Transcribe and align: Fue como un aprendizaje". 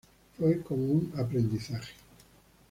Fue 0.35 0.61
como 0.63 0.83
un 0.93 1.13
aprendizaje". 1.15 1.93